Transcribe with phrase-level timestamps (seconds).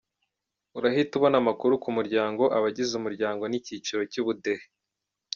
[0.77, 4.63] Urahita ubona amakuru ku muryango, abagize umuryango n'icyiciro cy'ubudehe.